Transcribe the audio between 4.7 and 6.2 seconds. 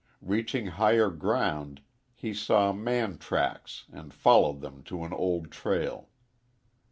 to an old trail.